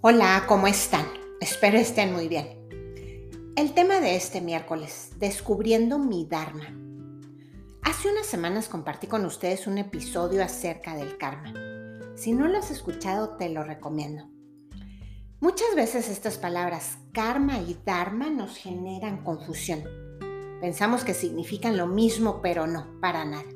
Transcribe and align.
Hola, 0.00 0.44
¿cómo 0.46 0.68
están? 0.68 1.04
Espero 1.40 1.76
estén 1.76 2.12
muy 2.12 2.28
bien. 2.28 2.46
El 3.56 3.74
tema 3.74 3.98
de 3.98 4.14
este 4.14 4.40
miércoles, 4.40 5.10
descubriendo 5.18 5.98
mi 5.98 6.24
Dharma. 6.24 6.72
Hace 7.82 8.08
unas 8.08 8.26
semanas 8.26 8.68
compartí 8.68 9.08
con 9.08 9.24
ustedes 9.24 9.66
un 9.66 9.76
episodio 9.76 10.44
acerca 10.44 10.94
del 10.94 11.18
karma. 11.18 11.52
Si 12.14 12.30
no 12.30 12.46
lo 12.46 12.58
has 12.58 12.70
escuchado, 12.70 13.30
te 13.38 13.48
lo 13.48 13.64
recomiendo. 13.64 14.30
Muchas 15.40 15.74
veces 15.74 16.08
estas 16.08 16.38
palabras 16.38 16.98
karma 17.12 17.58
y 17.58 17.76
dharma 17.84 18.30
nos 18.30 18.56
generan 18.56 19.24
confusión. 19.24 19.82
Pensamos 20.60 21.02
que 21.02 21.12
significan 21.12 21.76
lo 21.76 21.88
mismo, 21.88 22.40
pero 22.40 22.68
no, 22.68 23.00
para 23.00 23.24
nada. 23.24 23.50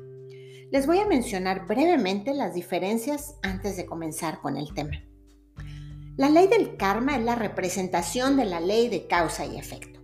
Les 0.71 0.87
voy 0.87 0.99
a 0.99 1.07
mencionar 1.07 1.67
brevemente 1.67 2.33
las 2.33 2.53
diferencias 2.53 3.37
antes 3.43 3.77
de 3.77 3.85
comenzar 3.85 4.41
con 4.41 4.57
el 4.57 4.73
tema. 4.73 5.05
La 6.15 6.29
ley 6.29 6.45
del 6.47 6.77
karma 6.77 7.17
es 7.17 7.23
la 7.23 7.33
representación 7.33 8.37
de 8.37 8.45
la 8.45 8.59
ley 8.59 8.87
de 8.87 9.07
causa 9.07 9.47
y 9.47 9.57
efecto. 9.57 9.99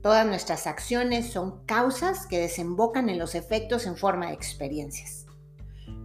Todas 0.00 0.24
nuestras 0.24 0.68
acciones 0.68 1.32
son 1.32 1.64
causas 1.66 2.28
que 2.28 2.38
desembocan 2.38 3.08
en 3.08 3.18
los 3.18 3.34
efectos 3.34 3.86
en 3.86 3.96
forma 3.96 4.28
de 4.28 4.34
experiencias. 4.34 5.26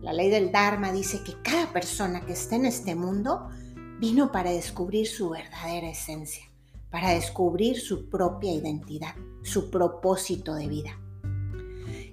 La 0.02 0.14
ley 0.14 0.32
del 0.32 0.52
Dharma 0.52 0.92
dice 0.92 1.22
que 1.24 1.40
cada 1.44 1.72
persona 1.72 2.26
que 2.26 2.34
esté 2.34 2.56
en 2.56 2.66
este 2.66 2.96
mundo 2.96 3.50
vino 4.00 4.32
para 4.32 4.50
descubrir 4.50 5.06
su 5.06 5.30
verdadera 5.30 5.92
esencia, 5.92 6.46
para 6.90 7.10
descubrir 7.10 7.80
su 7.80 8.10
propia 8.10 8.52
identidad, 8.52 9.14
su 9.44 9.70
propósito 9.70 10.56
de 10.56 10.68
vida. 10.68 11.00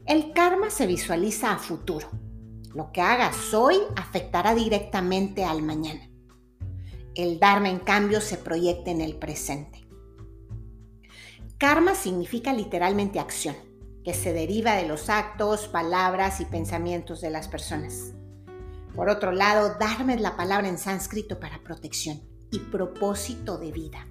El 0.05 0.35
karma 0.35 0.69
se 0.69 0.87
visualiza 0.87 1.53
a 1.53 1.59
futuro. 1.59 2.11
Lo 2.75 2.93
que 2.93 3.01
hagas 3.01 3.55
hoy 3.55 3.77
afectará 3.97 4.55
directamente 4.55 5.47
al 5.47 5.63
mañana. 5.63 6.11
El 7.17 7.41
Dharma, 7.41 7.71
en 7.71 7.79
cambio, 7.79 8.21
se 8.21 8.37
proyecta 8.37 8.91
en 8.91 9.01
el 9.01 9.17
presente. 9.17 9.89
Karma 11.57 11.95
significa 11.95 12.53
literalmente 12.53 13.19
acción, 13.19 13.57
que 14.05 14.13
se 14.13 14.35
deriva 14.35 14.75
de 14.75 14.87
los 14.87 15.09
actos, 15.09 15.67
palabras 15.67 16.43
y 16.43 16.45
pensamientos 16.45 17.23
de 17.23 17.31
las 17.31 17.49
personas. 17.49 18.13
Por 18.95 19.09
otro 19.09 19.33
lado, 19.33 19.77
Dharma 19.81 20.13
es 20.13 20.21
la 20.21 20.37
palabra 20.37 20.69
en 20.69 20.77
sánscrito 20.77 21.41
para 21.41 21.65
protección 21.65 22.21
y 22.51 22.59
propósito 22.59 23.57
de 23.57 23.73
vida. 23.73 24.07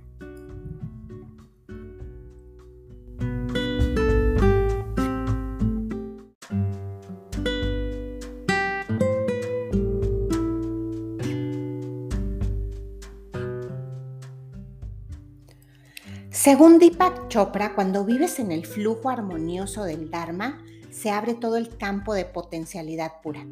Según 16.45 16.77
Deepak 16.77 17.27
Chopra, 17.27 17.73
cuando 17.73 18.05
vives 18.05 18.38
en 18.38 18.51
el 18.51 18.67
flujo 18.67 19.09
armonioso 19.09 19.83
del 19.83 20.11
Dharma, 20.11 20.63
se 20.91 21.09
abre 21.09 21.33
todo 21.33 21.57
el 21.57 21.75
campo 21.75 22.13
de 22.13 22.25
potencialidad 22.25 23.13
pura. 23.23 23.47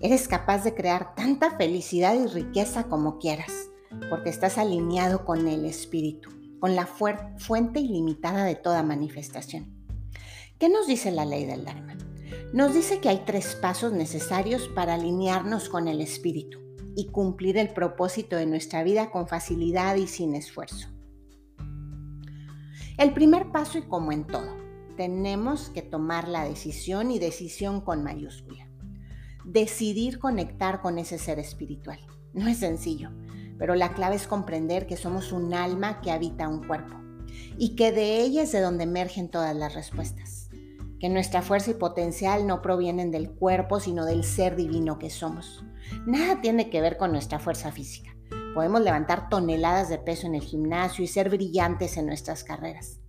Eres 0.00 0.28
capaz 0.28 0.64
de 0.64 0.74
crear 0.74 1.14
tanta 1.14 1.58
felicidad 1.58 2.14
y 2.14 2.26
riqueza 2.26 2.84
como 2.84 3.18
quieras, 3.18 3.52
porque 4.08 4.30
estás 4.30 4.56
alineado 4.56 5.26
con 5.26 5.46
el 5.46 5.66
espíritu, 5.66 6.30
con 6.58 6.74
la 6.74 6.86
fuente 6.86 7.80
ilimitada 7.80 8.44
de 8.46 8.54
toda 8.54 8.82
manifestación. 8.82 9.66
¿Qué 10.58 10.70
nos 10.70 10.86
dice 10.86 11.10
la 11.10 11.26
ley 11.26 11.44
del 11.44 11.66
Dharma? 11.66 11.98
Nos 12.54 12.72
dice 12.72 13.00
que 13.00 13.10
hay 13.10 13.24
tres 13.26 13.56
pasos 13.56 13.92
necesarios 13.92 14.70
para 14.74 14.94
alinearnos 14.94 15.68
con 15.68 15.86
el 15.86 16.00
espíritu 16.00 16.60
y 16.96 17.08
cumplir 17.08 17.58
el 17.58 17.74
propósito 17.74 18.36
de 18.36 18.46
nuestra 18.46 18.82
vida 18.84 19.10
con 19.10 19.28
facilidad 19.28 19.96
y 19.96 20.06
sin 20.06 20.34
esfuerzo. 20.34 20.91
El 23.02 23.14
primer 23.14 23.50
paso 23.50 23.78
y 23.78 23.82
como 23.82 24.12
en 24.12 24.28
todo, 24.28 24.56
tenemos 24.96 25.70
que 25.70 25.82
tomar 25.82 26.28
la 26.28 26.44
decisión 26.44 27.10
y 27.10 27.18
decisión 27.18 27.80
con 27.80 28.04
mayúscula. 28.04 28.68
Decidir 29.44 30.20
conectar 30.20 30.80
con 30.80 31.00
ese 31.00 31.18
ser 31.18 31.40
espiritual. 31.40 31.98
No 32.32 32.46
es 32.46 32.58
sencillo, 32.58 33.10
pero 33.58 33.74
la 33.74 33.92
clave 33.94 34.14
es 34.14 34.28
comprender 34.28 34.86
que 34.86 34.96
somos 34.96 35.32
un 35.32 35.52
alma 35.52 36.00
que 36.00 36.12
habita 36.12 36.46
un 36.46 36.64
cuerpo 36.64 36.94
y 37.58 37.74
que 37.74 37.90
de 37.90 38.20
ella 38.20 38.44
es 38.44 38.52
de 38.52 38.60
donde 38.60 38.84
emergen 38.84 39.28
todas 39.28 39.56
las 39.56 39.74
respuestas. 39.74 40.48
Que 41.00 41.08
nuestra 41.08 41.42
fuerza 41.42 41.72
y 41.72 41.74
potencial 41.74 42.46
no 42.46 42.62
provienen 42.62 43.10
del 43.10 43.32
cuerpo, 43.32 43.80
sino 43.80 44.04
del 44.04 44.22
ser 44.22 44.54
divino 44.54 45.00
que 45.00 45.10
somos. 45.10 45.64
Nada 46.06 46.40
tiene 46.40 46.70
que 46.70 46.80
ver 46.80 46.98
con 46.98 47.10
nuestra 47.10 47.40
fuerza 47.40 47.72
física. 47.72 48.11
Podemos 48.54 48.82
levantar 48.82 49.30
toneladas 49.30 49.88
de 49.88 49.96
peso 49.96 50.26
en 50.26 50.34
el 50.34 50.42
gimnasio 50.42 51.02
y 51.02 51.08
ser 51.08 51.30
brillantes 51.30 51.96
en 51.96 52.06
nuestras 52.06 52.44
carreras, 52.44 53.00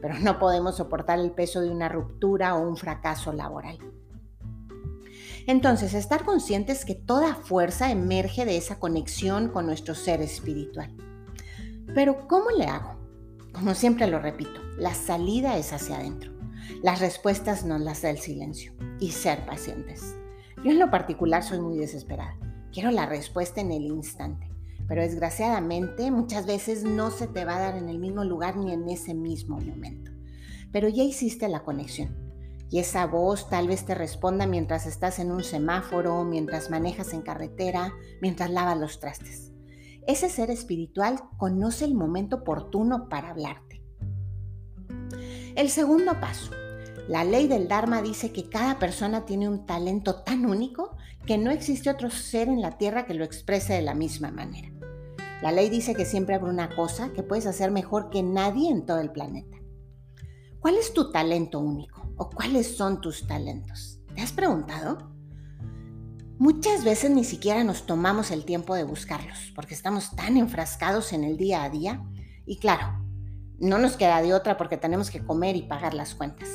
pero 0.00 0.18
no 0.20 0.38
podemos 0.38 0.76
soportar 0.76 1.18
el 1.18 1.32
peso 1.32 1.60
de 1.60 1.70
una 1.70 1.88
ruptura 1.88 2.54
o 2.54 2.68
un 2.68 2.76
fracaso 2.76 3.32
laboral. 3.32 3.78
Entonces, 5.48 5.94
estar 5.94 6.24
conscientes 6.24 6.84
que 6.84 6.94
toda 6.94 7.34
fuerza 7.34 7.90
emerge 7.90 8.44
de 8.44 8.56
esa 8.56 8.78
conexión 8.78 9.48
con 9.48 9.66
nuestro 9.66 9.96
ser 9.96 10.22
espiritual. 10.22 10.94
Pero, 11.96 12.28
¿cómo 12.28 12.50
le 12.50 12.66
hago? 12.66 12.96
Como 13.52 13.74
siempre 13.74 14.06
lo 14.06 14.20
repito, 14.20 14.60
la 14.78 14.94
salida 14.94 15.58
es 15.58 15.72
hacia 15.72 15.96
adentro. 15.96 16.30
Las 16.80 17.00
respuestas 17.00 17.64
no 17.64 17.76
las 17.78 18.02
da 18.02 18.10
el 18.10 18.18
silencio 18.18 18.72
y 19.00 19.10
ser 19.10 19.44
pacientes. 19.46 20.14
Yo 20.64 20.70
en 20.70 20.78
lo 20.78 20.92
particular 20.92 21.42
soy 21.42 21.60
muy 21.60 21.76
desesperada. 21.76 22.36
Quiero 22.72 22.92
la 22.92 23.06
respuesta 23.06 23.60
en 23.60 23.72
el 23.72 23.82
instante 23.82 24.51
pero 24.88 25.02
desgraciadamente 25.02 26.10
muchas 26.10 26.46
veces 26.46 26.84
no 26.84 27.10
se 27.10 27.26
te 27.26 27.44
va 27.44 27.56
a 27.56 27.60
dar 27.60 27.76
en 27.76 27.88
el 27.88 27.98
mismo 27.98 28.24
lugar 28.24 28.56
ni 28.56 28.72
en 28.72 28.88
ese 28.88 29.14
mismo 29.14 29.58
momento. 29.58 30.10
Pero 30.72 30.88
ya 30.88 31.02
hiciste 31.02 31.48
la 31.48 31.62
conexión 31.64 32.16
y 32.70 32.78
esa 32.78 33.06
voz 33.06 33.50
tal 33.50 33.68
vez 33.68 33.84
te 33.84 33.94
responda 33.94 34.46
mientras 34.46 34.86
estás 34.86 35.18
en 35.18 35.30
un 35.30 35.44
semáforo, 35.44 36.24
mientras 36.24 36.70
manejas 36.70 37.12
en 37.12 37.20
carretera, 37.20 37.92
mientras 38.22 38.50
lavas 38.50 38.78
los 38.78 38.98
trastes. 38.98 39.52
Ese 40.06 40.30
ser 40.30 40.50
espiritual 40.50 41.20
conoce 41.36 41.84
el 41.84 41.94
momento 41.94 42.36
oportuno 42.36 43.10
para 43.10 43.30
hablarte. 43.30 43.84
El 45.54 45.68
segundo 45.68 46.18
paso. 46.18 46.50
La 47.12 47.24
ley 47.24 47.46
del 47.46 47.68
Dharma 47.68 48.00
dice 48.00 48.32
que 48.32 48.48
cada 48.48 48.78
persona 48.78 49.26
tiene 49.26 49.46
un 49.46 49.66
talento 49.66 50.22
tan 50.22 50.46
único 50.46 50.96
que 51.26 51.36
no 51.36 51.50
existe 51.50 51.90
otro 51.90 52.08
ser 52.08 52.48
en 52.48 52.62
la 52.62 52.78
Tierra 52.78 53.04
que 53.04 53.12
lo 53.12 53.22
exprese 53.22 53.74
de 53.74 53.82
la 53.82 53.94
misma 53.94 54.30
manera. 54.30 54.70
La 55.42 55.52
ley 55.52 55.68
dice 55.68 55.94
que 55.94 56.06
siempre 56.06 56.34
habrá 56.34 56.48
una 56.48 56.74
cosa 56.74 57.12
que 57.12 57.22
puedes 57.22 57.44
hacer 57.44 57.70
mejor 57.70 58.08
que 58.08 58.22
nadie 58.22 58.70
en 58.70 58.86
todo 58.86 58.98
el 58.98 59.12
planeta. 59.12 59.58
¿Cuál 60.58 60.76
es 60.78 60.94
tu 60.94 61.12
talento 61.12 61.60
único? 61.60 62.02
¿O 62.16 62.30
cuáles 62.30 62.78
son 62.78 63.02
tus 63.02 63.26
talentos? 63.26 64.00
¿Te 64.14 64.22
has 64.22 64.32
preguntado? 64.32 65.12
Muchas 66.38 66.82
veces 66.82 67.10
ni 67.10 67.24
siquiera 67.24 67.62
nos 67.62 67.84
tomamos 67.84 68.30
el 68.30 68.46
tiempo 68.46 68.74
de 68.74 68.84
buscarlos 68.84 69.52
porque 69.54 69.74
estamos 69.74 70.16
tan 70.16 70.38
enfrascados 70.38 71.12
en 71.12 71.24
el 71.24 71.36
día 71.36 71.62
a 71.62 71.68
día 71.68 72.02
y 72.46 72.56
claro, 72.56 73.04
no 73.58 73.76
nos 73.76 73.98
queda 73.98 74.22
de 74.22 74.32
otra 74.32 74.56
porque 74.56 74.78
tenemos 74.78 75.10
que 75.10 75.22
comer 75.22 75.56
y 75.56 75.64
pagar 75.64 75.92
las 75.92 76.14
cuentas. 76.14 76.48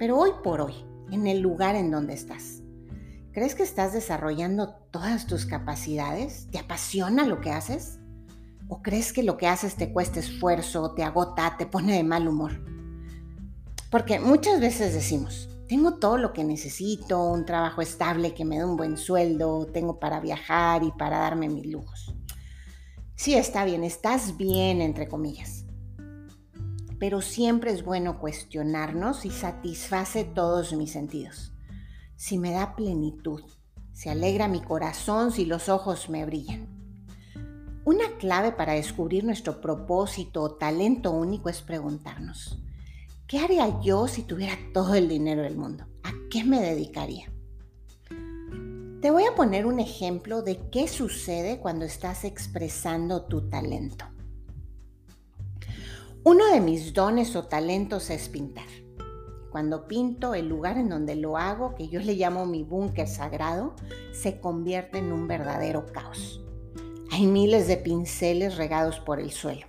Pero 0.00 0.16
hoy 0.16 0.30
por 0.42 0.62
hoy, 0.62 0.72
en 1.10 1.26
el 1.26 1.40
lugar 1.40 1.76
en 1.76 1.90
donde 1.90 2.14
estás, 2.14 2.62
¿crees 3.32 3.54
que 3.54 3.62
estás 3.62 3.92
desarrollando 3.92 4.70
todas 4.90 5.26
tus 5.26 5.44
capacidades? 5.44 6.48
¿Te 6.50 6.58
apasiona 6.58 7.26
lo 7.26 7.42
que 7.42 7.50
haces? 7.50 7.98
¿O 8.68 8.80
crees 8.80 9.12
que 9.12 9.22
lo 9.22 9.36
que 9.36 9.46
haces 9.46 9.76
te 9.76 9.92
cuesta 9.92 10.18
esfuerzo, 10.18 10.94
te 10.94 11.02
agota, 11.02 11.54
te 11.58 11.66
pone 11.66 11.92
de 11.92 12.02
mal 12.02 12.26
humor? 12.26 12.64
Porque 13.90 14.18
muchas 14.20 14.58
veces 14.58 14.94
decimos, 14.94 15.50
tengo 15.68 15.98
todo 15.98 16.16
lo 16.16 16.32
que 16.32 16.44
necesito, 16.44 17.22
un 17.22 17.44
trabajo 17.44 17.82
estable 17.82 18.32
que 18.32 18.46
me 18.46 18.56
dé 18.56 18.64
un 18.64 18.78
buen 18.78 18.96
sueldo, 18.96 19.66
tengo 19.66 20.00
para 20.00 20.18
viajar 20.18 20.82
y 20.82 20.92
para 20.92 21.18
darme 21.18 21.50
mis 21.50 21.66
lujos. 21.66 22.14
Sí, 23.16 23.34
está 23.34 23.66
bien, 23.66 23.84
estás 23.84 24.38
bien, 24.38 24.80
entre 24.80 25.08
comillas. 25.08 25.59
Pero 27.00 27.22
siempre 27.22 27.72
es 27.72 27.82
bueno 27.82 28.20
cuestionarnos 28.20 29.20
si 29.20 29.30
satisface 29.30 30.24
todos 30.24 30.74
mis 30.74 30.92
sentidos. 30.92 31.52
Si 32.14 32.38
me 32.38 32.52
da 32.52 32.76
plenitud, 32.76 33.42
si 33.92 34.10
alegra 34.10 34.46
mi 34.46 34.60
corazón, 34.60 35.32
si 35.32 35.46
los 35.46 35.68
ojos 35.68 36.08
me 36.10 36.24
brillan. 36.26 36.68
Una 37.86 38.18
clave 38.18 38.52
para 38.52 38.74
descubrir 38.74 39.24
nuestro 39.24 39.62
propósito 39.62 40.42
o 40.42 40.54
talento 40.56 41.10
único 41.10 41.48
es 41.48 41.62
preguntarnos, 41.62 42.62
¿qué 43.26 43.38
haría 43.38 43.80
yo 43.80 44.06
si 44.06 44.22
tuviera 44.22 44.56
todo 44.74 44.94
el 44.94 45.08
dinero 45.08 45.42
del 45.42 45.56
mundo? 45.56 45.86
¿A 46.02 46.12
qué 46.30 46.44
me 46.44 46.60
dedicaría? 46.60 47.32
Te 49.00 49.10
voy 49.10 49.24
a 49.24 49.34
poner 49.34 49.64
un 49.64 49.80
ejemplo 49.80 50.42
de 50.42 50.68
qué 50.70 50.86
sucede 50.86 51.58
cuando 51.58 51.86
estás 51.86 52.24
expresando 52.24 53.24
tu 53.24 53.48
talento. 53.48 54.04
Uno 56.22 56.52
de 56.52 56.60
mis 56.60 56.92
dones 56.92 57.34
o 57.34 57.44
talentos 57.44 58.10
es 58.10 58.28
pintar. 58.28 58.66
Cuando 59.50 59.88
pinto, 59.88 60.34
el 60.34 60.50
lugar 60.50 60.76
en 60.76 60.90
donde 60.90 61.16
lo 61.16 61.38
hago, 61.38 61.74
que 61.74 61.88
yo 61.88 61.98
le 61.98 62.12
llamo 62.12 62.44
mi 62.44 62.62
búnker 62.62 63.08
sagrado, 63.08 63.74
se 64.12 64.38
convierte 64.38 64.98
en 64.98 65.12
un 65.12 65.26
verdadero 65.26 65.86
caos. 65.86 66.44
Hay 67.10 67.26
miles 67.26 67.68
de 67.68 67.78
pinceles 67.78 68.58
regados 68.58 69.00
por 69.00 69.18
el 69.18 69.30
suelo, 69.30 69.66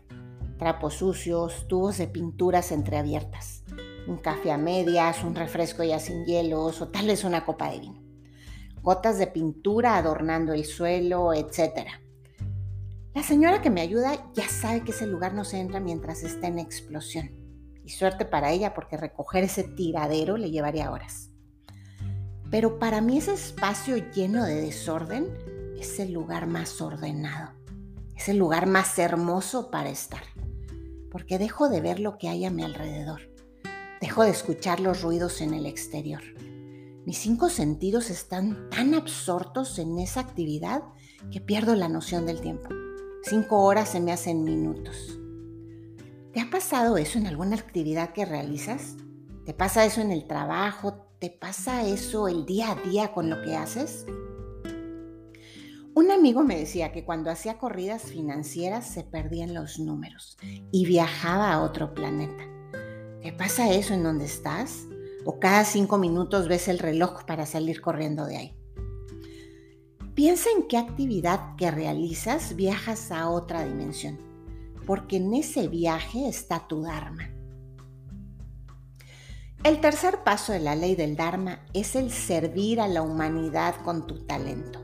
trapos 0.60 0.96
sucios, 0.96 1.70
tubos 1.70 1.98
de 1.98 2.08
pinturas 2.08 2.74
entreabiertas, 2.74 3.64
un 4.06 4.18
café 4.18 4.52
a 4.52 4.58
medias, 4.58 5.24
un 5.24 5.36
refresco 5.36 5.86
ya 5.86 6.00
sin 6.00 6.26
hielos 6.26 6.82
o 6.82 6.90
tal 6.90 7.08
vez 7.08 7.24
una 7.24 7.46
copa 7.46 7.72
de 7.72 7.80
vino, 7.80 8.04
gotas 8.82 9.18
de 9.18 9.28
pintura 9.28 9.96
adornando 9.96 10.52
el 10.52 10.66
suelo, 10.66 11.34
etc. 11.34 11.88
La 13.14 13.24
señora 13.24 13.62
que 13.62 13.70
me 13.70 13.82
ayuda 13.82 14.32
ya 14.34 14.48
sabe 14.48 14.86
que 14.86 14.92
ese 14.92 15.06
lugar 15.06 15.34
no 15.34 15.44
se 15.44 15.60
entra 15.60 15.82
mientras 15.82 16.24
está 16.24 16.48
en 16.48 16.60
explosión. 16.60 17.32
Y 17.84 17.90
suerte 17.90 18.24
para 18.24 18.52
ella 18.52 18.74
porque 18.74 18.96
recoger 18.96 19.44
ese 19.44 19.66
tiradero 19.66 20.38
le 20.38 20.50
llevaría 20.50 20.92
horas. 20.92 21.30
Pero 22.50 22.80
para 22.80 23.02
mí 23.02 23.18
ese 23.18 23.34
espacio 23.34 23.98
lleno 24.14 24.46
de 24.46 24.62
desorden 24.62 25.28
es 25.78 26.00
el 26.00 26.14
lugar 26.14 26.48
más 26.48 26.80
ordenado. 26.80 27.52
Es 28.16 28.30
el 28.30 28.38
lugar 28.38 28.66
más 28.66 28.98
hermoso 28.98 29.72
para 29.72 29.90
estar. 29.90 30.24
Porque 31.12 31.38
dejo 31.38 31.68
de 31.68 31.82
ver 31.82 32.00
lo 32.00 32.18
que 32.18 32.30
hay 32.30 32.46
a 32.46 32.52
mi 32.52 32.64
alrededor. 32.64 33.30
Dejo 34.00 34.24
de 34.24 34.32
escuchar 34.32 34.80
los 34.80 35.02
ruidos 35.02 35.42
en 35.42 35.54
el 35.54 35.66
exterior. 35.66 36.22
Mis 37.06 37.18
cinco 37.18 37.50
sentidos 37.50 38.10
están 38.10 38.70
tan 38.70 38.94
absortos 38.94 39.80
en 39.80 40.00
esa 40.00 40.22
actividad 40.22 40.84
que 41.30 41.42
pierdo 41.42 41.76
la 41.76 41.90
noción 41.90 42.26
del 42.26 42.40
tiempo. 42.40 42.70
Cinco 43.24 43.64
horas 43.64 43.90
se 43.90 44.00
me 44.00 44.12
hacen 44.12 44.44
minutos. 44.44 45.20
¿Te 46.34 46.42
ha 46.42 46.50
pasado 46.50 46.98
eso 46.98 47.20
en 47.20 47.28
alguna 47.28 47.56
actividad 47.56 48.14
que 48.14 48.26
realizas? 48.26 48.96
¿Te 49.46 49.54
pasa 49.54 49.86
eso 49.86 50.02
en 50.02 50.12
el 50.12 50.26
trabajo? 50.26 51.06
¿Te 51.20 51.30
pasa 51.30 51.86
eso 51.86 52.28
el 52.28 52.48
día 52.48 52.72
a 52.72 52.76
día 52.76 53.14
con 53.14 53.30
lo 53.30 53.42
que 53.44 53.56
haces? 53.56 54.08
Un 55.94 56.10
amigo 56.10 56.44
me 56.44 56.58
decía 56.58 56.92
que 56.92 57.06
cuando 57.06 57.30
hacía 57.30 57.60
corridas 57.60 58.04
financieras 58.04 58.88
se 58.88 59.04
perdían 59.04 59.54
los 59.54 59.78
números 59.78 60.38
y 60.72 60.88
viajaba 60.88 61.54
a 61.54 61.62
otro 61.62 61.94
planeta. 61.94 62.44
¿Te 63.22 63.32
pasa 63.34 63.72
eso 63.72 63.94
en 63.94 64.02
donde 64.04 64.26
estás? 64.26 64.88
¿O 65.26 65.40
cada 65.40 65.64
cinco 65.64 66.00
minutos 66.00 66.48
ves 66.48 66.68
el 66.68 66.80
reloj 66.80 67.24
para 67.26 67.46
salir 67.46 67.82
corriendo 67.82 68.26
de 68.26 68.38
ahí? 68.38 68.61
Piensa 70.16 70.50
en 70.58 70.68
qué 70.68 70.78
actividad 70.78 71.56
que 71.56 71.72
realizas 71.72 72.58
viajas 72.58 73.12
a 73.14 73.30
otra 73.30 73.64
dimensión, 73.64 74.20
porque 74.86 75.16
en 75.16 75.34
ese 75.34 75.70
viaje 75.70 76.28
está 76.28 76.68
tu 76.68 76.82
Dharma. 76.82 77.30
El 79.64 79.80
tercer 79.80 80.24
paso 80.26 80.52
de 80.52 80.60
la 80.60 80.76
ley 80.76 80.96
del 80.96 81.16
Dharma 81.16 81.60
es 81.74 81.96
el 81.96 82.12
servir 82.12 82.82
a 82.82 82.90
la 82.90 83.04
humanidad 83.04 83.76
con 83.86 84.06
tu 84.06 84.26
talento. 84.26 84.80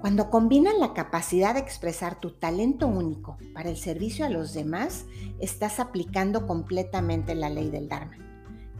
Cuando 0.00 0.30
combinas 0.30 0.74
la 0.76 0.92
capacidad 0.92 1.54
de 1.54 1.60
expresar 1.60 2.18
tu 2.18 2.30
talento 2.30 2.88
único 2.88 3.36
para 3.54 3.70
el 3.70 3.76
servicio 3.76 4.26
a 4.26 4.30
los 4.30 4.52
demás, 4.52 5.04
estás 5.38 5.78
aplicando 5.78 6.48
completamente 6.48 7.36
la 7.36 7.50
ley 7.50 7.70
del 7.70 7.88
Dharma. 7.88 8.16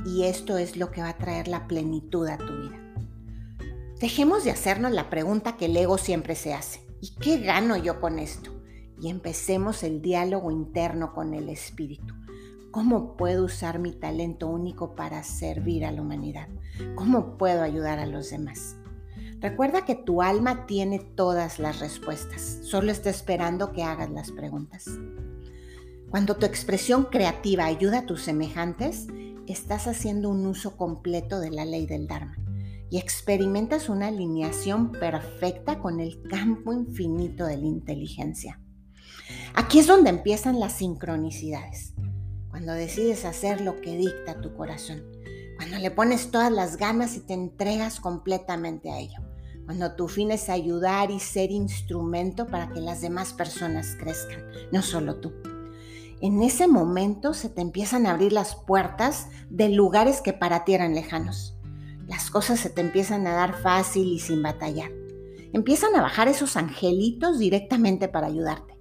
Y 0.04 0.24
esto 0.24 0.58
es 0.58 0.76
lo 0.76 0.90
que 0.90 1.02
va 1.02 1.10
a 1.10 1.18
traer 1.18 1.46
la 1.46 1.68
plenitud 1.68 2.26
a 2.26 2.38
tu 2.38 2.56
vida. 2.62 2.79
Dejemos 4.00 4.44
de 4.44 4.50
hacernos 4.50 4.92
la 4.92 5.10
pregunta 5.10 5.58
que 5.58 5.66
el 5.66 5.76
ego 5.76 5.98
siempre 5.98 6.34
se 6.34 6.54
hace. 6.54 6.80
¿Y 7.02 7.14
qué 7.16 7.36
gano 7.36 7.76
yo 7.76 8.00
con 8.00 8.18
esto? 8.18 8.50
Y 8.98 9.10
empecemos 9.10 9.82
el 9.82 10.00
diálogo 10.00 10.50
interno 10.50 11.12
con 11.12 11.34
el 11.34 11.50
espíritu. 11.50 12.14
¿Cómo 12.70 13.14
puedo 13.18 13.44
usar 13.44 13.78
mi 13.78 13.92
talento 13.92 14.48
único 14.48 14.96
para 14.96 15.22
servir 15.22 15.84
a 15.84 15.92
la 15.92 16.00
humanidad? 16.00 16.48
¿Cómo 16.94 17.36
puedo 17.36 17.62
ayudar 17.62 17.98
a 17.98 18.06
los 18.06 18.30
demás? 18.30 18.78
Recuerda 19.38 19.84
que 19.84 19.96
tu 19.96 20.22
alma 20.22 20.64
tiene 20.64 20.98
todas 20.98 21.58
las 21.58 21.78
respuestas, 21.80 22.60
solo 22.62 22.92
está 22.92 23.10
esperando 23.10 23.72
que 23.72 23.82
hagas 23.82 24.10
las 24.10 24.30
preguntas. 24.32 24.86
Cuando 26.08 26.36
tu 26.36 26.46
expresión 26.46 27.04
creativa 27.04 27.66
ayuda 27.66 27.98
a 27.98 28.06
tus 28.06 28.22
semejantes, 28.22 29.08
estás 29.46 29.86
haciendo 29.86 30.30
un 30.30 30.46
uso 30.46 30.78
completo 30.78 31.38
de 31.38 31.50
la 31.50 31.66
ley 31.66 31.84
del 31.84 32.06
Dharma 32.06 32.39
y 32.90 32.98
experimentas 32.98 33.88
una 33.88 34.08
alineación 34.08 34.90
perfecta 34.90 35.78
con 35.78 36.00
el 36.00 36.22
campo 36.22 36.72
infinito 36.72 37.46
de 37.46 37.56
la 37.56 37.66
inteligencia. 37.66 38.60
Aquí 39.54 39.78
es 39.78 39.86
donde 39.86 40.10
empiezan 40.10 40.58
las 40.58 40.72
sincronicidades, 40.72 41.94
cuando 42.50 42.72
decides 42.72 43.24
hacer 43.24 43.60
lo 43.60 43.80
que 43.80 43.96
dicta 43.96 44.40
tu 44.40 44.54
corazón, 44.54 45.04
cuando 45.56 45.78
le 45.78 45.92
pones 45.92 46.32
todas 46.32 46.50
las 46.50 46.76
ganas 46.76 47.16
y 47.16 47.20
te 47.20 47.34
entregas 47.34 48.00
completamente 48.00 48.90
a 48.90 48.98
ello, 48.98 49.20
cuando 49.66 49.94
tu 49.94 50.08
fin 50.08 50.32
es 50.32 50.48
ayudar 50.48 51.12
y 51.12 51.20
ser 51.20 51.52
instrumento 51.52 52.48
para 52.48 52.70
que 52.70 52.80
las 52.80 53.00
demás 53.00 53.32
personas 53.32 53.96
crezcan, 54.00 54.42
no 54.72 54.82
solo 54.82 55.20
tú. 55.20 55.32
En 56.20 56.42
ese 56.42 56.66
momento 56.66 57.34
se 57.34 57.48
te 57.48 57.62
empiezan 57.62 58.04
a 58.04 58.10
abrir 58.10 58.32
las 58.32 58.56
puertas 58.56 59.28
de 59.48 59.68
lugares 59.68 60.20
que 60.20 60.32
para 60.32 60.64
ti 60.64 60.74
eran 60.74 60.94
lejanos 60.94 61.59
las 62.10 62.28
cosas 62.28 62.58
se 62.58 62.70
te 62.70 62.80
empiezan 62.80 63.24
a 63.28 63.34
dar 63.34 63.54
fácil 63.54 64.08
y 64.08 64.18
sin 64.18 64.42
batallar. 64.42 64.90
Empiezan 65.52 65.94
a 65.94 66.02
bajar 66.02 66.26
esos 66.26 66.56
angelitos 66.56 67.38
directamente 67.38 68.08
para 68.08 68.26
ayudarte, 68.26 68.76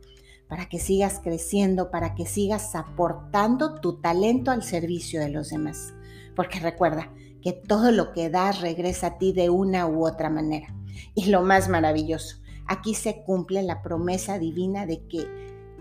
para 0.48 0.68
que 0.68 0.80
sigas 0.80 1.20
creciendo, 1.24 1.92
para 1.92 2.16
que 2.16 2.26
sigas 2.26 2.74
aportando 2.74 3.80
tu 3.82 4.02
talento 4.02 4.50
al 4.50 4.64
servicio 4.64 5.20
de 5.20 5.30
los 5.30 5.52
demás. 5.52 5.94
Porque 6.36 6.60
recuerda 6.60 7.14
que 7.44 7.54
todo 7.54 7.92
lo 7.92 8.14
que 8.14 8.32
das 8.32 8.62
regresa 8.62 9.06
a 9.06 9.18
ti 9.20 9.32
de 9.32 9.52
una 9.52 9.86
u 9.86 10.08
otra 10.08 10.32
manera. 10.32 10.76
Y 11.14 11.28
lo 11.28 11.44
más 11.44 11.70
maravilloso, 11.70 12.38
aquí 12.66 12.96
se 12.96 13.22
cumple 13.26 13.62
la 13.62 13.84
promesa 13.84 14.40
divina 14.40 14.88
de 14.88 15.06
que 15.06 15.28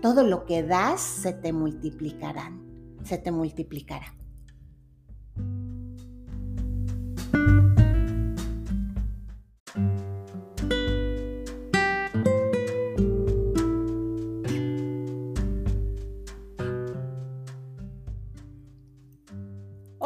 todo 0.03 0.21
lo 0.23 0.45
que 0.45 0.61
das 0.61 1.01
se 1.01 1.33
te 1.33 1.51
multiplicará, 1.51 2.55
se 3.03 3.17
te 3.17 3.31
multiplicará. 3.31 4.18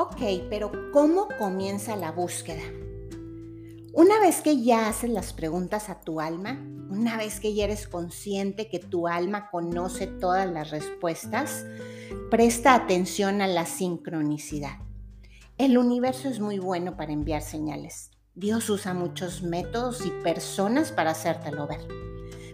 Ok, 0.05 0.19
pero 0.49 0.69
¿cómo 0.91 1.29
comienza 1.39 1.95
la 1.95 2.11
búsqueda? 2.11 2.63
Una 3.93 4.19
vez 4.19 4.41
que 4.41 4.61
ya 4.61 4.89
haces 4.89 5.09
las 5.09 5.31
preguntas 5.31 5.87
a 5.87 6.01
tu 6.01 6.19
alma, 6.19 6.61
una 6.89 7.15
vez 7.15 7.39
que 7.39 7.53
ya 7.53 7.63
eres 7.63 7.87
consciente 7.87 8.67
que 8.67 8.79
tu 8.79 9.07
alma 9.07 9.49
conoce 9.49 10.07
todas 10.07 10.45
las 10.51 10.71
respuestas, 10.71 11.65
presta 12.29 12.75
atención 12.75 13.41
a 13.41 13.47
la 13.47 13.65
sincronicidad. 13.65 14.79
El 15.57 15.77
universo 15.77 16.27
es 16.27 16.41
muy 16.41 16.59
bueno 16.59 16.97
para 16.97 17.13
enviar 17.13 17.41
señales. 17.41 18.11
Dios 18.35 18.69
usa 18.69 18.93
muchos 18.93 19.41
métodos 19.41 20.05
y 20.05 20.09
personas 20.21 20.91
para 20.91 21.11
hacértelo 21.11 21.65
ver, 21.65 21.87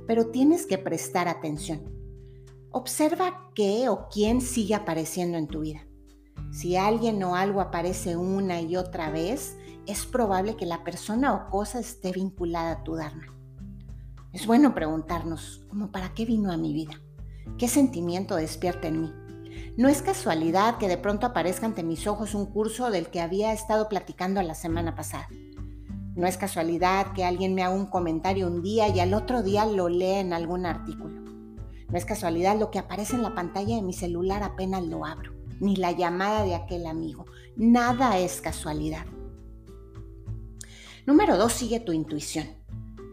pero 0.06 0.28
tienes 0.28 0.68
que 0.68 0.78
prestar 0.78 1.28
atención. 1.28 1.82
Observa 2.70 3.50
qué 3.56 3.90
o 3.90 4.08
quién 4.08 4.40
sigue 4.40 4.76
apareciendo 4.76 5.40
en 5.40 5.48
tu 5.48 5.62
vida. 5.62 5.89
Si 6.60 6.76
alguien 6.76 7.24
o 7.24 7.38
algo 7.38 7.62
aparece 7.62 8.18
una 8.18 8.60
y 8.60 8.76
otra 8.76 9.10
vez, 9.10 9.58
es 9.88 10.06
probable 10.06 10.58
que 10.58 10.66
la 10.66 10.84
persona 10.84 11.34
o 11.34 11.50
cosa 11.50 11.80
esté 11.80 12.12
vinculada 12.12 12.72
a 12.72 12.84
tu 12.84 12.96
Dharma. 12.96 13.28
Es 14.34 14.46
bueno 14.46 14.76
preguntarnos, 14.76 15.64
¿cómo 15.70 15.90
para 15.90 16.14
qué 16.14 16.26
vino 16.26 16.52
a 16.52 16.58
mi 16.58 16.74
vida? 16.74 17.00
¿Qué 17.58 17.70
sentimiento 17.70 18.36
despierta 18.36 18.90
en 18.90 19.04
mí? 19.04 19.14
No 19.78 19.88
es 19.88 20.02
casualidad 20.02 20.80
que 20.80 20.90
de 20.90 20.98
pronto 20.98 21.28
aparezca 21.28 21.66
ante 21.66 21.82
mis 21.82 22.08
ojos 22.08 22.36
un 22.36 22.48
curso 22.48 22.92
del 22.92 23.08
que 23.08 23.22
había 23.22 23.54
estado 23.54 23.88
platicando 23.88 24.42
la 24.42 24.54
semana 24.54 24.98
pasada. 24.98 25.30
No 26.16 26.28
es 26.28 26.36
casualidad 26.36 27.14
que 27.14 27.24
alguien 27.24 27.56
me 27.56 27.64
haga 27.64 27.74
un 27.74 27.86
comentario 27.86 28.48
un 28.48 28.62
día 28.62 28.90
y 28.90 29.00
al 29.00 29.14
otro 29.14 29.44
día 29.44 29.66
lo 29.66 29.88
lea 29.88 30.20
en 30.20 30.34
algún 30.34 30.66
artículo. 30.66 31.22
No 31.88 31.98
es 31.98 32.04
casualidad 32.04 32.60
lo 32.60 32.70
que 32.70 32.80
aparece 32.80 33.16
en 33.16 33.24
la 33.24 33.34
pantalla 33.34 33.78
de 33.78 33.82
mi 33.82 33.94
celular 33.94 34.44
apenas 34.44 34.84
lo 34.84 35.06
abro 35.06 35.39
ni 35.60 35.76
la 35.76 35.92
llamada 35.92 36.44
de 36.44 36.56
aquel 36.56 36.86
amigo. 36.86 37.26
Nada 37.56 38.18
es 38.18 38.42
casualidad. 38.42 39.06
Número 41.06 41.38
dos, 41.38 41.54
sigue 41.54 41.80
tu 41.80 41.92
intuición. 41.92 42.48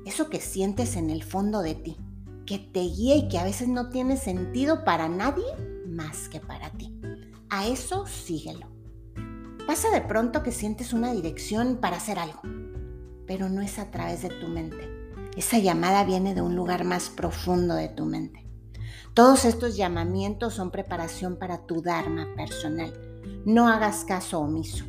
Eso 0.04 0.28
que 0.28 0.40
sientes 0.40 0.96
en 0.96 1.10
el 1.10 1.24
fondo 1.24 1.62
de 1.62 1.74
ti, 1.74 1.96
que 2.44 2.58
te 2.58 2.80
guía 2.80 3.16
y 3.16 3.28
que 3.28 3.38
a 3.38 3.44
veces 3.44 3.68
no 3.68 3.88
tiene 3.88 4.16
sentido 4.16 4.84
para 4.84 5.08
nadie 5.08 5.44
más 5.88 6.28
que 6.28 6.40
para 6.40 6.70
ti. 6.70 6.96
A 7.48 7.66
eso 7.66 8.06
síguelo. 8.06 8.66
Pasa 9.66 9.90
de 9.90 10.00
pronto 10.00 10.42
que 10.42 10.52
sientes 10.52 10.92
una 10.92 11.12
dirección 11.12 11.78
para 11.80 11.96
hacer 11.96 12.18
algo, 12.18 12.40
pero 13.26 13.48
no 13.48 13.62
es 13.62 13.78
a 13.78 13.90
través 13.90 14.22
de 14.22 14.28
tu 14.28 14.46
mente. 14.46 14.88
Esa 15.36 15.58
llamada 15.58 16.04
viene 16.04 16.34
de 16.34 16.42
un 16.42 16.54
lugar 16.54 16.84
más 16.84 17.10
profundo 17.10 17.74
de 17.74 17.88
tu 17.88 18.04
mente. 18.04 18.45
Todos 19.16 19.46
estos 19.46 19.78
llamamientos 19.78 20.52
son 20.52 20.70
preparación 20.70 21.37
para 21.37 21.64
tu 21.64 21.80
Dharma 21.80 22.35
personal. 22.37 22.92
No 23.46 23.66
hagas 23.66 24.04
caso 24.04 24.40
omiso. 24.40 24.85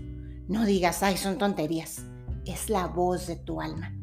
No 0.50 0.66
digas, 0.66 1.02
ay, 1.02 1.16
son 1.16 1.38
tonterías. 1.38 2.04
Es 2.46 2.70
la 2.70 2.88
voz 2.88 3.28
de 3.28 3.38
tu 3.38 3.62
alma. 3.62 3.96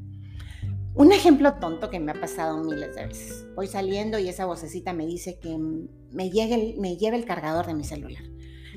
Un 0.95 1.12
ejemplo 1.12 1.52
tonto 1.57 1.90
que 1.90 2.00
me 2.00 2.12
ha 2.12 2.19
pasado 2.19 2.57
miles 2.57 2.97
de 2.97 3.04
veces. 3.04 3.45
Voy 3.54 3.66
saliendo 3.66 4.19
y 4.19 4.31
esa 4.31 4.47
vocecita 4.47 4.95
me 4.95 5.04
dice 5.04 5.38
que 5.38 5.59
me, 5.59 5.90
me 6.11 6.97
lleve 6.97 7.16
el 7.16 7.26
cargador 7.26 7.66
de 7.66 7.75
mi 7.75 7.85
celular. 7.85 8.23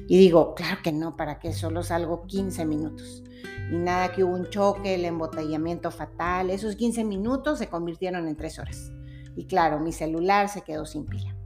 Y 0.06 0.18
digo, 0.18 0.54
claro 0.54 0.82
que 0.84 0.92
no, 0.92 1.16
¿para 1.16 1.39
qué? 1.39 1.54
Solo 1.54 1.82
salgo 1.82 2.27
15 2.27 2.66
minutos. 2.66 3.24
Y 3.72 3.77
nada 3.77 4.12
que 4.12 4.25
hubo 4.25 4.36
un 4.36 4.50
choque, 4.50 4.96
el 4.96 5.06
embotellamiento 5.06 5.92
fatal. 5.92 6.50
Esos 6.50 6.75
15 6.75 7.06
minutos 7.06 7.58
se 7.60 7.70
convirtieron 7.70 8.27
en 8.27 8.36
3 8.36 8.60
horas. 8.60 8.92
Y 9.38 9.46
claro, 9.46 9.80
mi 9.80 9.94
celular 9.94 10.50
se 10.50 10.63
quedó 10.63 10.86
sin 10.86 11.06
pila. 11.06 11.37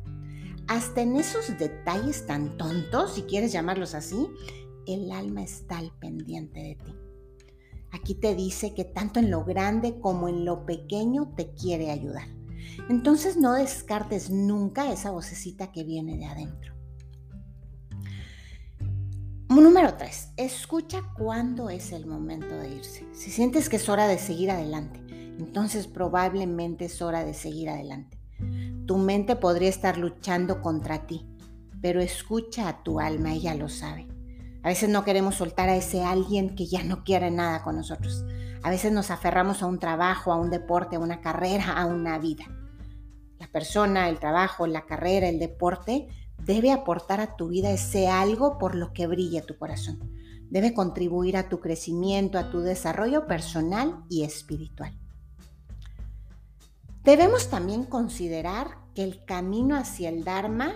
Hasta 0.71 1.01
en 1.01 1.17
esos 1.17 1.57
detalles 1.59 2.25
tan 2.25 2.57
tontos, 2.57 3.15
si 3.15 3.23
quieres 3.23 3.51
llamarlos 3.51 3.93
así, 3.93 4.29
el 4.87 5.11
alma 5.11 5.43
está 5.43 5.77
al 5.77 5.91
pendiente 5.99 6.61
de 6.61 6.75
ti. 6.75 6.95
Aquí 7.91 8.15
te 8.15 8.35
dice 8.35 8.73
que 8.73 8.85
tanto 8.85 9.19
en 9.19 9.29
lo 9.29 9.43
grande 9.43 9.99
como 9.99 10.29
en 10.29 10.45
lo 10.45 10.65
pequeño 10.65 11.33
te 11.35 11.51
quiere 11.55 11.91
ayudar. 11.91 12.29
Entonces 12.87 13.35
no 13.35 13.51
descartes 13.51 14.29
nunca 14.29 14.93
esa 14.93 15.11
vocecita 15.11 15.73
que 15.73 15.83
viene 15.83 16.15
de 16.15 16.25
adentro. 16.25 16.73
Número 19.49 19.95
3. 19.97 20.35
Escucha 20.37 21.01
cuándo 21.17 21.69
es 21.69 21.91
el 21.91 22.05
momento 22.05 22.55
de 22.57 22.75
irse. 22.75 23.05
Si 23.11 23.29
sientes 23.29 23.67
que 23.67 23.75
es 23.75 23.89
hora 23.89 24.07
de 24.07 24.17
seguir 24.17 24.51
adelante, 24.51 25.01
entonces 25.37 25.87
probablemente 25.87 26.85
es 26.85 27.01
hora 27.01 27.25
de 27.25 27.33
seguir 27.33 27.69
adelante. 27.69 28.20
Tu 28.91 28.97
mente 28.97 29.37
podría 29.37 29.69
estar 29.69 29.97
luchando 29.97 30.59
contra 30.59 31.07
ti, 31.07 31.25
pero 31.81 32.01
escucha 32.01 32.67
a 32.67 32.83
tu 32.83 32.99
alma, 32.99 33.31
ella 33.31 33.55
lo 33.55 33.69
sabe. 33.69 34.05
A 34.63 34.67
veces 34.67 34.89
no 34.89 35.05
queremos 35.05 35.35
soltar 35.35 35.69
a 35.69 35.77
ese 35.77 36.03
alguien 36.03 36.57
que 36.57 36.65
ya 36.67 36.83
no 36.83 37.05
quiere 37.05 37.31
nada 37.31 37.63
con 37.63 37.77
nosotros. 37.77 38.25
A 38.61 38.69
veces 38.69 38.91
nos 38.91 39.09
aferramos 39.09 39.63
a 39.63 39.67
un 39.67 39.79
trabajo, 39.79 40.33
a 40.33 40.35
un 40.35 40.49
deporte, 40.49 40.97
a 40.97 40.99
una 40.99 41.21
carrera, 41.21 41.71
a 41.71 41.85
una 41.85 42.19
vida. 42.19 42.43
La 43.39 43.47
persona, 43.47 44.09
el 44.09 44.19
trabajo, 44.19 44.67
la 44.67 44.85
carrera, 44.85 45.29
el 45.29 45.39
deporte 45.39 46.09
debe 46.45 46.73
aportar 46.73 47.21
a 47.21 47.37
tu 47.37 47.47
vida 47.47 47.71
ese 47.71 48.09
algo 48.09 48.57
por 48.57 48.75
lo 48.75 48.91
que 48.91 49.07
brilla 49.07 49.45
tu 49.45 49.57
corazón. 49.57 50.01
Debe 50.49 50.73
contribuir 50.73 51.37
a 51.37 51.47
tu 51.47 51.61
crecimiento, 51.61 52.37
a 52.37 52.49
tu 52.49 52.59
desarrollo 52.59 53.25
personal 53.25 54.03
y 54.09 54.25
espiritual. 54.25 54.99
Debemos 57.03 57.49
también 57.49 57.85
considerar 57.85 58.80
que 58.93 59.03
el 59.03 59.23
camino 59.25 59.75
hacia 59.75 60.09
el 60.09 60.23
Dharma 60.23 60.73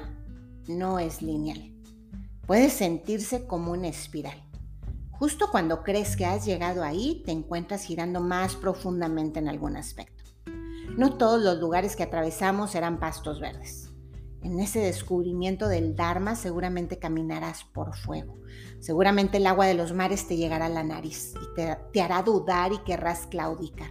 no 0.67 1.00
es 1.00 1.22
lineal 1.22 1.75
puede 2.45 2.69
sentirse 2.69 3.48
como 3.48 3.72
una 3.72 3.88
espiral. 3.88 4.41
Justo 5.12 5.50
cuando 5.50 5.84
crees 5.84 6.15
que 6.15 6.25
has 6.25 6.45
llegado 6.45 6.84
ahí, 6.84 7.24
te 7.25 7.31
encuentras 7.31 7.84
girando 7.84 8.19
más 8.19 8.55
profundamente 8.55 9.39
en 9.39 9.48
algún 9.48 9.77
aspecto. 9.77 10.24
No 10.98 11.17
todos 11.17 11.41
los 11.41 11.57
lugares 11.57 11.95
que 11.95 12.03
atravesamos 12.03 12.72
serán 12.72 13.00
pastos 13.00 13.39
verdes. 13.39 13.89
En 14.41 14.60
ese 14.60 14.79
descubrimiento 14.79 15.67
del 15.67 15.95
Dharma 15.95 16.36
seguramente 16.36 17.00
caminarás 17.00 17.63
por 17.63 17.95
fuego. 17.95 18.38
Seguramente 18.79 19.38
el 19.38 19.48
agua 19.48 19.65
de 19.65 19.74
los 19.74 19.93
mares 19.93 20.27
te 20.27 20.38
llegará 20.38 20.67
a 20.67 20.69
la 20.69 20.84
nariz 20.84 21.34
y 21.41 21.62
te 21.91 22.01
hará 22.01 22.22
dudar 22.22 22.72
y 22.72 22.77
querrás 22.79 23.25
claudicar. 23.25 23.89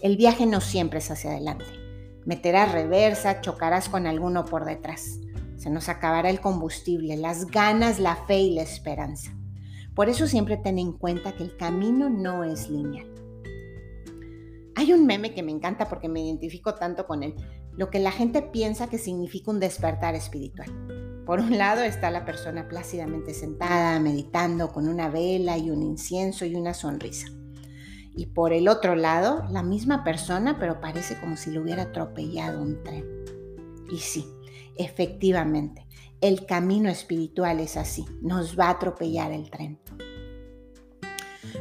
El 0.00 0.16
viaje 0.16 0.46
no 0.46 0.60
siempre 0.60 0.98
es 0.98 1.10
hacia 1.10 1.30
adelante. 1.30 1.87
Meterás 2.28 2.72
reversa, 2.72 3.40
chocarás 3.40 3.88
con 3.88 4.06
alguno 4.06 4.44
por 4.44 4.66
detrás. 4.66 5.18
Se 5.56 5.70
nos 5.70 5.88
acabará 5.88 6.28
el 6.28 6.42
combustible, 6.42 7.16
las 7.16 7.46
ganas, 7.46 7.98
la 7.98 8.16
fe 8.16 8.40
y 8.40 8.54
la 8.54 8.60
esperanza. 8.60 9.34
Por 9.94 10.10
eso 10.10 10.26
siempre 10.26 10.58
ten 10.58 10.78
en 10.78 10.92
cuenta 10.92 11.34
que 11.34 11.42
el 11.42 11.56
camino 11.56 12.10
no 12.10 12.44
es 12.44 12.68
lineal. 12.68 13.10
Hay 14.76 14.92
un 14.92 15.06
meme 15.06 15.32
que 15.32 15.42
me 15.42 15.52
encanta 15.52 15.88
porque 15.88 16.10
me 16.10 16.20
identifico 16.20 16.74
tanto 16.74 17.06
con 17.06 17.22
él, 17.22 17.34
lo 17.78 17.88
que 17.88 17.98
la 17.98 18.12
gente 18.12 18.42
piensa 18.42 18.90
que 18.90 18.98
significa 18.98 19.50
un 19.50 19.58
despertar 19.58 20.14
espiritual. 20.14 20.68
Por 21.24 21.40
un 21.40 21.56
lado 21.56 21.82
está 21.82 22.10
la 22.10 22.26
persona 22.26 22.68
plácidamente 22.68 23.32
sentada, 23.32 23.98
meditando 24.00 24.68
con 24.68 24.86
una 24.86 25.08
vela 25.08 25.56
y 25.56 25.70
un 25.70 25.82
incienso 25.82 26.44
y 26.44 26.56
una 26.56 26.74
sonrisa. 26.74 27.28
Y 28.18 28.26
por 28.26 28.52
el 28.52 28.68
otro 28.68 28.96
lado, 28.96 29.44
la 29.48 29.62
misma 29.62 30.02
persona, 30.02 30.58
pero 30.58 30.80
parece 30.80 31.18
como 31.20 31.36
si 31.36 31.50
le 31.50 31.60
hubiera 31.60 31.84
atropellado 31.84 32.60
un 32.60 32.82
tren. 32.82 33.06
Y 33.90 33.98
sí, 33.98 34.26
Efectivamente, 34.78 35.88
el 36.20 36.46
camino 36.46 36.88
espiritual 36.88 37.58
es 37.58 37.76
así, 37.76 38.06
nos 38.22 38.56
va 38.56 38.66
a 38.66 38.70
atropellar 38.70 39.32
el 39.32 39.50
tren. 39.50 39.80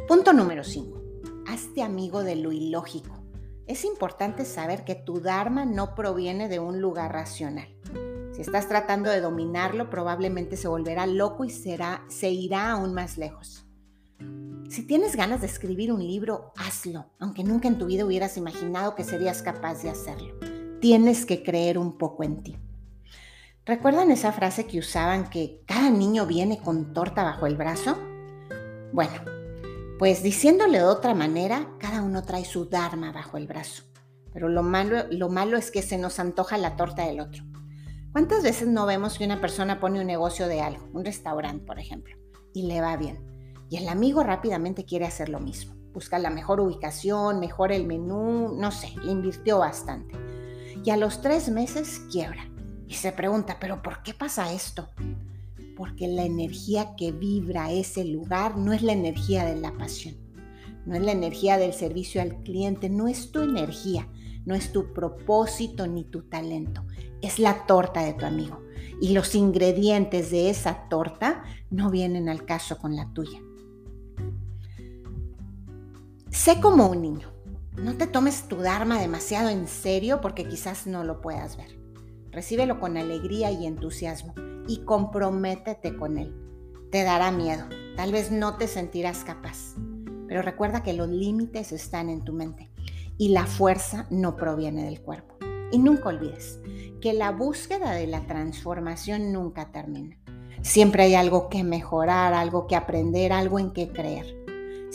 Punto 0.08 0.34
número 0.34 0.64
5. 0.64 1.02
Hazte 1.48 1.82
amigo 1.82 2.24
de 2.24 2.36
lo 2.36 2.52
ilógico. 2.52 3.24
Es 3.66 3.86
importante 3.86 4.46
saber 4.46 4.84
que 4.86 4.94
tu 4.94 5.20
Dharma 5.20 5.66
no 5.66 5.96
proviene 5.96 6.48
de 6.48 6.60
un 6.60 6.80
lugar 6.80 7.12
racional. 7.12 7.76
Si 8.34 8.42
estás 8.42 8.70
tratando 8.70 9.10
de 9.10 9.20
dominarlo, 9.20 9.90
probablemente 9.90 10.56
se 10.56 10.68
volverá 10.68 11.08
loco 11.08 11.44
y 11.44 11.50
será, 11.50 12.06
se 12.08 12.30
irá 12.30 12.72
aún 12.72 12.94
más 12.94 13.18
lejos. 13.18 13.67
Si 14.70 14.84
tienes 14.84 15.16
ganas 15.16 15.40
de 15.40 15.48
escribir 15.48 15.94
un 15.94 16.06
libro, 16.06 16.52
hazlo, 16.58 17.06
aunque 17.20 17.42
nunca 17.42 17.70
en 17.70 17.78
tu 17.78 17.86
vida 17.86 18.04
hubieras 18.04 18.36
imaginado 18.36 18.96
que 18.96 19.06
serías 19.06 19.42
capaz 19.42 19.82
de 19.82 19.90
hacerlo. 19.90 20.38
Tienes 20.82 21.26
que 21.26 21.42
creer 21.42 21.78
un 21.78 21.98
poco 21.98 22.24
en 22.24 22.44
ti. 22.44 22.58
¿Recuerdan 23.66 24.12
esa 24.12 24.34
frase 24.34 24.68
que 24.68 24.80
usaban 24.80 25.30
que 25.30 25.64
cada 25.66 25.90
niño 25.90 26.26
viene 26.26 26.60
con 26.60 26.94
torta 26.94 27.24
bajo 27.24 27.46
el 27.46 27.56
brazo? 27.56 27.98
Bueno, 28.92 29.16
pues 30.00 30.22
diciéndole 30.22 30.80
de 30.80 30.84
otra 30.84 31.14
manera, 31.14 31.70
cada 31.80 32.02
uno 32.02 32.24
trae 32.24 32.44
su 32.44 32.66
Dharma 32.66 33.14
bajo 33.14 33.38
el 33.38 33.48
brazo. 33.48 33.84
Pero 34.34 34.50
lo 34.50 34.64
malo, 34.64 35.06
lo 35.10 35.30
malo 35.30 35.58
es 35.58 35.72
que 35.72 35.82
se 35.82 35.98
nos 35.98 36.20
antoja 36.20 36.58
la 36.58 36.76
torta 36.76 37.06
del 37.06 37.22
otro. 37.22 37.46
¿Cuántas 38.12 38.44
veces 38.44 38.68
no 38.68 38.86
vemos 38.86 39.18
que 39.18 39.26
una 39.26 39.40
persona 39.40 39.80
pone 39.80 40.02
un 40.02 40.08
negocio 40.08 40.48
de 40.50 40.60
algo, 40.60 40.90
un 40.92 41.06
restaurante, 41.06 41.66
por 41.66 41.80
ejemplo, 41.80 42.18
y 42.54 42.64
le 42.68 42.82
va 42.82 42.98
bien? 42.98 43.37
Y 43.70 43.78
el 43.78 43.90
amigo 43.90 44.24
rápidamente 44.24 44.86
quiere 44.86 45.06
hacer 45.06 45.30
lo 45.30 45.40
mismo. 45.40 45.76
Busca 45.94 46.20
la 46.20 46.30
mejor 46.30 46.60
ubicación, 46.60 47.40
mejor 47.40 47.72
el 47.72 47.86
menú, 47.86 48.56
no 48.56 48.72
sé, 48.72 48.94
invirtió 49.04 49.60
bastante. 49.60 50.16
Y 50.84 50.92
a 50.92 50.98
los 50.98 51.22
tres 51.22 51.50
meses 51.50 52.02
quiebra 52.12 52.48
y 52.88 52.94
se 52.94 53.12
pregunta, 53.12 53.58
pero 53.60 53.82
¿por 53.82 54.02
qué 54.04 54.14
pasa 54.14 54.54
esto? 54.54 54.88
Porque 55.76 56.08
la 56.08 56.24
energía 56.24 56.96
que 56.96 57.12
vibra 57.12 57.72
ese 57.72 58.06
lugar 58.06 58.58
no 58.58 58.74
es 58.74 58.82
la 58.82 58.94
energía 58.94 59.44
de 59.46 59.60
la 59.60 59.74
pasión, 59.74 60.16
no 60.86 60.96
es 60.96 61.02
la 61.02 61.12
energía 61.12 61.58
del 61.58 61.74
servicio 61.74 62.22
al 62.22 62.42
cliente, 62.44 62.90
no 62.90 63.08
es 63.08 63.32
tu 63.32 63.42
energía, 63.42 64.08
no 64.46 64.56
es 64.56 64.72
tu 64.72 64.94
propósito 64.94 65.86
ni 65.88 66.06
tu 66.06 66.24
talento, 66.24 66.86
es 67.22 67.40
la 67.40 67.66
torta 67.66 68.04
de 68.04 68.14
tu 68.14 68.26
amigo. 68.26 68.62
Y 69.02 69.14
los 69.14 69.36
ingredientes 69.36 70.32
de 70.32 70.50
esa 70.50 70.88
torta 70.90 71.44
no 71.70 71.92
vienen 71.92 72.30
al 72.30 72.46
caso 72.46 72.78
con 72.78 72.96
la 72.96 73.12
tuya. 73.14 73.40
Sé 76.30 76.60
como 76.60 76.88
un 76.88 77.02
niño. 77.02 77.30
No 77.78 77.96
te 77.96 78.06
tomes 78.06 78.48
tu 78.48 78.58
Dharma 78.58 79.00
demasiado 79.00 79.50
en 79.50 79.68
serio 79.68 80.20
porque 80.20 80.48
quizás 80.48 80.86
no 80.86 81.04
lo 81.04 81.22
puedas 81.22 81.56
ver. 81.56 81.80
Recíbelo 82.32 82.80
con 82.80 82.98
alegría 82.98 83.50
y 83.52 83.66
entusiasmo 83.66 84.34
y 84.68 84.84
comprométete 84.84 85.96
con 85.96 86.18
él. 86.18 86.36
Te 86.92 87.04
dará 87.04 87.32
miedo, 87.32 87.66
tal 87.96 88.12
vez 88.12 88.32
no 88.32 88.58
te 88.58 88.68
sentirás 88.68 89.24
capaz, 89.24 89.76
pero 90.28 90.42
recuerda 90.42 90.84
que 90.84 90.94
los 90.94 91.08
límites 91.08 91.72
están 91.72 92.10
en 92.10 92.24
tu 92.24 92.34
mente 92.34 92.70
y 93.18 93.30
la 93.30 93.46
fuerza 93.46 94.06
no 94.10 94.36
proviene 94.36 94.84
del 94.84 95.02
cuerpo. 95.02 95.36
Y 95.72 95.80
nunca 95.80 96.10
olvides 96.10 96.60
que 97.02 97.14
la 97.14 97.32
búsqueda 97.32 97.92
de 97.92 98.08
la 98.08 98.26
transformación 98.28 99.32
nunca 99.32 99.72
termina. 99.72 100.18
Siempre 100.62 101.04
hay 101.04 101.16
algo 101.16 101.50
que 101.50 101.64
mejorar, 101.64 102.34
algo 102.34 102.68
que 102.68 102.76
aprender, 102.76 103.32
algo 103.32 103.60
en 103.60 103.72
que 103.72 103.92
creer. 103.92 104.37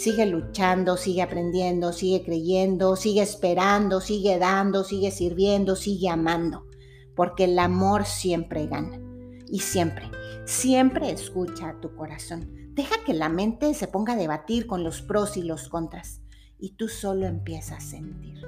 Sigue 0.02 0.26
luchando, 0.26 0.96
sigue 0.96 1.22
aprendiendo, 1.22 1.92
sigue 1.92 2.24
creyendo, 2.24 2.96
sigue 2.96 3.22
esperando, 3.22 4.00
sigue 4.00 4.38
dando, 4.38 4.82
sigue 4.84 5.10
sirviendo, 5.10 5.76
sigue 5.76 6.08
amando 6.08 6.66
porque 7.14 7.44
el 7.44 7.58
amor 7.58 8.04
siempre 8.04 8.66
gana. 8.66 9.00
Y 9.48 9.60
siempre, 9.60 10.10
siempre 10.46 11.10
escucha 11.10 11.70
a 11.70 11.80
tu 11.80 11.94
corazón. 11.94 12.50
Deja 12.74 12.96
que 13.04 13.12
la 13.12 13.28
mente 13.28 13.74
se 13.74 13.86
ponga 13.86 14.14
a 14.14 14.16
debatir 14.16 14.66
con 14.66 14.82
los 14.82 15.02
pros 15.02 15.36
y 15.36 15.42
los 15.42 15.68
contras 15.68 16.22
y 16.58 16.76
tú 16.76 16.88
solo 16.88 17.26
empiezas 17.26 17.78
a 17.78 17.80
sentir. 17.80 18.40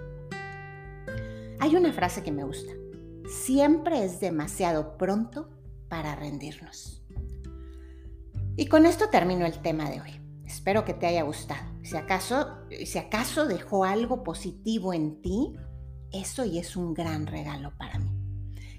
Hay 1.60 1.76
una 1.76 1.92
frase 1.92 2.22
que 2.22 2.32
me 2.32 2.44
gusta. 2.44 2.72
Siempre 3.28 4.04
es 4.04 4.20
demasiado 4.20 4.96
pronto 4.96 5.50
para 5.88 6.14
rendirnos. 6.14 7.02
Y 8.56 8.66
con 8.66 8.86
esto 8.86 9.08
termino 9.10 9.44
el 9.44 9.60
tema 9.60 9.90
de 9.90 10.00
hoy. 10.00 10.23
Espero 10.46 10.84
que 10.84 10.94
te 10.94 11.06
haya 11.06 11.22
gustado. 11.22 11.64
Si 11.82 11.96
acaso, 11.96 12.58
si 12.84 12.98
acaso 12.98 13.46
dejó 13.46 13.84
algo 13.84 14.24
positivo 14.24 14.92
en 14.92 15.20
ti, 15.20 15.52
eso 16.12 16.44
y 16.44 16.58
es 16.58 16.76
un 16.76 16.94
gran 16.94 17.26
regalo 17.26 17.72
para 17.76 17.98
mí. 17.98 18.10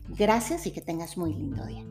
Gracias 0.10 0.68
y 0.68 0.72
que 0.72 0.82
tengas 0.82 1.18
muy 1.18 1.34
lindo 1.34 1.66
día. 1.66 1.86